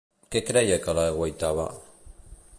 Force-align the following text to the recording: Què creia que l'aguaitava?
Què 0.35 0.39
creia 0.47 0.79
que 0.87 0.95
l'aguaitava? 1.01 1.69